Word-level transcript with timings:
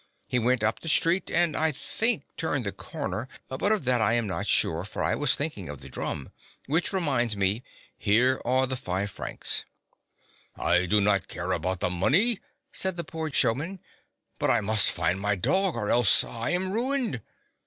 He 0.27 0.39
went 0.39 0.63
up 0.63 0.79
the 0.79 0.89
street, 0.89 1.29
and, 1.29 1.55
I 1.55 1.71
think, 1.71 2.23
turned 2.35 2.65
the 2.65 2.71
next 2.71 2.83
corner; 2.83 3.27
but 3.47 3.71
of 3.71 3.85
that 3.85 4.01
I 4.01 4.13
am 4.13 4.25
not 4.25 4.47
sure, 4.47 4.83
for 4.83 5.03
I 5.03 5.13
was 5.13 5.35
thinking 5.35 5.69
of 5.69 5.81
the 5.81 5.89
drum. 5.89 6.31
Which 6.65 6.91
reminds 6.91 7.37
me— 7.37 7.61
here 7.99 8.41
are 8.43 8.65
the 8.65 8.75
five 8.75 9.11
francs."" 9.11 9.63
I 10.55 10.87
do 10.87 11.01
not 11.01 11.27
care 11.27 11.51
for 11.59 11.75
the 11.75 11.91
money," 11.91 12.39
said 12.71 12.97
the 12.97 13.03
poor 13.03 13.31
showman, 13.31 13.79
"but 14.39 14.49
I 14.49 14.59
must 14.59 14.89
find 14.91 15.21
my 15.21 15.35
dog, 15.35 15.75
or 15.75 15.91
else 15.91 16.23
I 16.23 16.49
am 16.49 16.71
ruined." 16.71 17.21